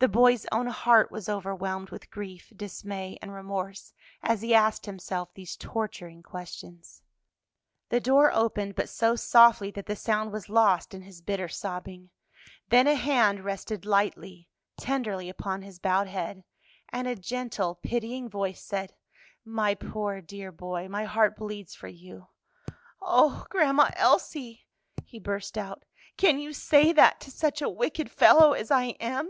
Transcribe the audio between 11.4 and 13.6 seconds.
sobbing, then a hand